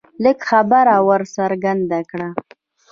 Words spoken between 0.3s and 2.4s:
خبره ور څرګنده کړه